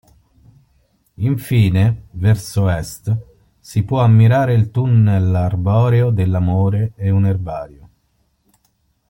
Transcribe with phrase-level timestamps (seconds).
[1.21, 3.15] Infine, verso Est,
[3.59, 7.89] si può ammirare il tunnel arboreo dell'amore e un erbario.